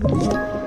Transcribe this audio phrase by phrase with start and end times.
[0.00, 0.57] Thank you.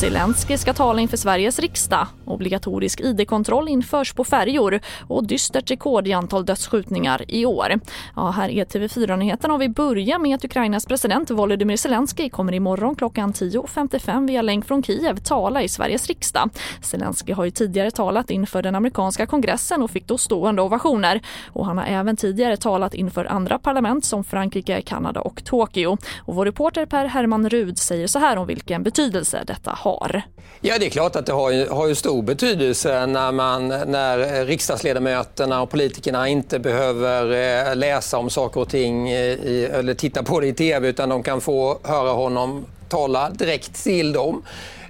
[0.00, 2.06] Zelensky ska tala inför Sveriges riksdag.
[2.24, 7.80] Obligatorisk id-kontroll införs på färjor och dystert rekord i antal dödsskjutningar i år.
[8.16, 12.96] Ja, här är TV4-nyheterna och vi börjar med att Ukrainas president Volodymyr Zelensky kommer imorgon
[12.96, 16.50] klockan 10.55 via länk från Kiev tala i Sveriges riksdag.
[16.82, 21.20] Zelensky har ju tidigare talat inför den amerikanska kongressen och fick då stående ovationer.
[21.52, 25.96] Och han har även tidigare talat inför andra parlament som Frankrike, Kanada och Tokyo.
[26.18, 30.22] Och vår reporter Per Herman Rud säger så här om vilken betydelse detta har har?
[30.60, 34.44] Ja, det är klart att det har ju, har ju stor betydelse när, man, när
[34.46, 37.32] riksdagsledamöterna och politikerna inte behöver
[37.68, 41.22] eh, läsa om saker och ting i, eller titta på det i tv utan de
[41.22, 44.42] kan få höra honom tala direkt till dem.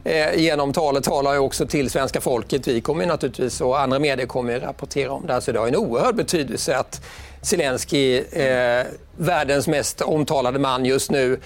[0.05, 2.69] Eh, genom talet talar jag också till svenska folket.
[2.69, 5.41] Vi kommer naturligtvis och andra medier kommer rapportera om det här.
[5.41, 7.01] Så det har en oerhörd betydelse att
[7.43, 11.41] Zelensky, eh, världens mest omtalade man just nu,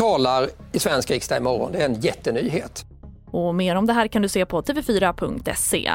[0.00, 1.72] talar i svensk riksdag imorgon.
[1.72, 2.84] Det är en jättenyhet.
[3.30, 5.90] Och mer om det här kan du se på tv4.se.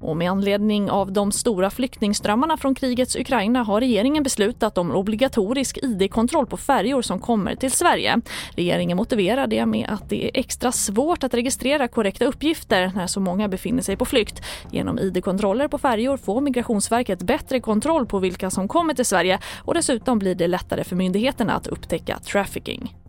[0.00, 5.78] Och med anledning av de stora flyktingströmmarna från krigets Ukraina har regeringen beslutat om obligatorisk
[5.82, 8.20] id-kontroll på färjor som kommer till Sverige.
[8.56, 13.20] Regeringen motiverar det med att det är extra svårt att registrera korrekta uppgifter när så
[13.20, 14.42] många befinner sig på flykt.
[14.70, 19.74] Genom id-kontroller på färjor får Migrationsverket bättre kontroll på vilka som kommer till Sverige och
[19.74, 23.01] dessutom blir det lättare för myndigheterna att upptäcka trafficking.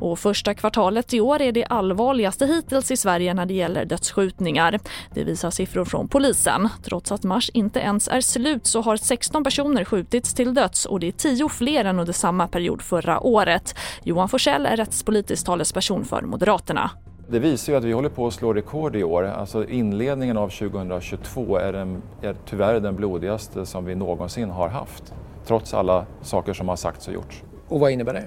[0.00, 4.78] Och första kvartalet i år är det allvarligaste hittills i Sverige när det gäller dödsskjutningar.
[5.14, 6.68] Det visar siffror från polisen.
[6.84, 11.00] Trots att mars inte ens är slut så har 16 personer skjutits till döds och
[11.00, 13.74] det är 10 fler än under samma period förra året.
[14.02, 16.90] Johan Forsell är rättspolitisk talesperson för Moderaterna.
[17.28, 19.24] Det visar ju att vi håller på att slå rekord i år.
[19.24, 25.14] Alltså inledningen av 2022 är, den, är tyvärr den blodigaste som vi någonsin har haft.
[25.46, 27.42] Trots alla saker som har sagts och gjorts.
[27.68, 28.26] Och vad innebär det?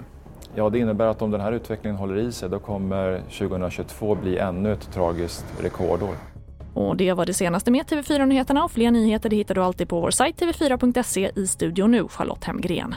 [0.55, 4.37] Ja, det innebär att om den här utvecklingen håller i sig då kommer 2022 bli
[4.37, 6.15] ännu ett tragiskt rekordår.
[6.73, 9.89] Och det var det senaste med TV4 Nyheterna och fler nyheter det hittar du alltid
[9.89, 12.95] på vår sajt tv4.se i studion nu, Charlotte Hemgren.